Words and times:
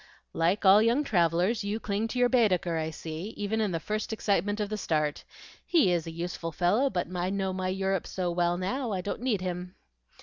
"Like 0.33 0.65
all 0.65 0.81
young 0.81 1.03
travellers 1.03 1.63
you 1.63 1.79
cling 1.79 2.07
to 2.07 2.17
your 2.17 2.27
'Baedeker,' 2.27 2.75
I 2.75 2.89
see, 2.89 3.35
even 3.37 3.61
in 3.61 3.69
the 3.71 3.79
first 3.79 4.11
excitement 4.11 4.59
of 4.59 4.69
the 4.69 4.75
start. 4.79 5.23
He 5.63 5.91
is 5.91 6.07
a 6.07 6.11
useful 6.11 6.51
fellow, 6.51 6.89
but 6.89 7.05
I 7.15 7.29
know 7.29 7.53
my 7.53 7.67
Europe 7.67 8.07
so 8.07 8.31
well 8.31 8.57
now, 8.57 8.91
I 8.93 9.01
don't 9.01 9.21
need 9.21 9.41
him." 9.41 9.75